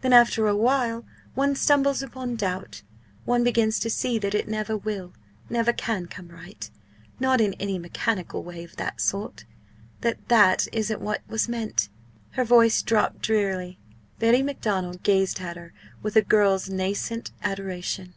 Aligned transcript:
Then 0.00 0.14
after 0.14 0.46
a 0.46 0.56
while 0.56 1.04
one 1.34 1.54
stumbles 1.54 2.02
upon 2.02 2.36
doubt 2.36 2.80
one 3.26 3.44
begins 3.44 3.78
to 3.80 3.90
see 3.90 4.18
that 4.18 4.34
it 4.34 4.48
never 4.48 4.74
will, 4.74 5.12
never 5.50 5.70
can 5.70 6.06
come 6.06 6.28
right 6.28 6.70
not 7.20 7.42
in 7.42 7.52
any 7.60 7.78
mechanical 7.78 8.42
way 8.42 8.64
of 8.64 8.76
that 8.76 9.02
sort 9.02 9.44
that 10.00 10.28
that 10.28 10.66
isn't 10.72 11.02
what 11.02 11.20
was 11.28 11.46
meant!" 11.46 11.90
Her 12.30 12.44
voice 12.46 12.80
dropped 12.80 13.20
drearily. 13.20 13.78
Betty 14.18 14.40
Macdonald 14.42 15.02
gazed 15.02 15.40
at 15.42 15.56
her 15.58 15.74
with 16.02 16.16
a 16.16 16.22
girl's 16.22 16.70
nascent 16.70 17.32
adoration. 17.42 18.14